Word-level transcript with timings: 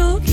Çok 0.00 0.29